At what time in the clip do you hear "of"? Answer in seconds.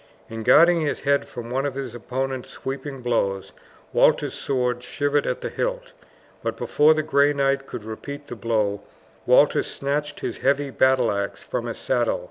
1.63-1.75